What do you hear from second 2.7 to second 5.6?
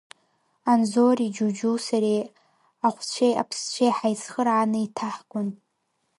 ахәцәеи аԥсцәеи ҳаицхырааны иҭаҳгон.